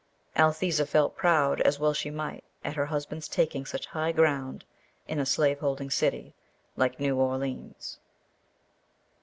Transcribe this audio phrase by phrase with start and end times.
[0.35, 4.65] Althesa felt proud, as well she might, at her husband's taking such high ground
[5.07, 6.33] in a slaveholding city
[6.75, 7.99] like New Orleans.